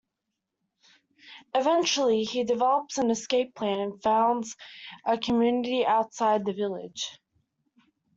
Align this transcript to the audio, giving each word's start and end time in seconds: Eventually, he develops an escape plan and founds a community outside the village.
Eventually, 1.53 2.23
he 2.23 2.43
develops 2.43 2.97
an 2.97 3.11
escape 3.11 3.53
plan 3.53 3.79
and 3.79 4.01
founds 4.01 4.55
a 5.05 5.15
community 5.19 5.85
outside 5.85 6.43
the 6.43 6.53
village. 6.53 7.19